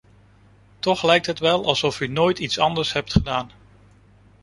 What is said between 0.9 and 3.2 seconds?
lijkt het wel alsof u nooit iets anders hebt